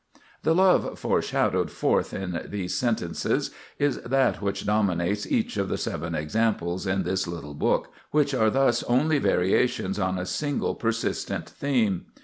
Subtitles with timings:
[0.41, 6.15] The "love" shadowed forth in these sentences is that which dominates each of the seven
[6.15, 12.07] "Examples" in this little book, which are thus only variations on a single persistent theme.